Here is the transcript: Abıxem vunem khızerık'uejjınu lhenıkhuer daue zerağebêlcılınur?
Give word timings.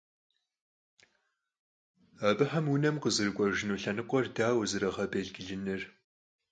Abıxem 2.27 2.65
vunem 2.71 2.97
khızerık'uejjınu 3.01 3.75
lhenıkhuer 3.81 4.25
daue 4.35 4.65
zerağebêlcılınur? 4.71 5.81